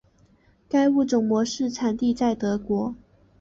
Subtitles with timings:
[0.67, 2.95] 该物种的模式产地在德国。